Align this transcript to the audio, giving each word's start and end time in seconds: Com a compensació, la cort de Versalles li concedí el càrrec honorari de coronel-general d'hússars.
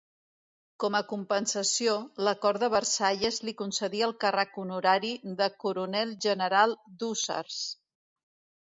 Com 0.83 0.95
a 0.99 1.01
compensació, 1.11 1.93
la 2.29 2.33
cort 2.47 2.63
de 2.65 2.69
Versalles 2.77 3.37
li 3.49 3.55
concedí 3.61 4.03
el 4.09 4.17
càrrec 4.27 4.59
honorari 4.65 5.15
de 5.43 5.53
coronel-general 5.67 6.79
d'hússars. 7.03 7.63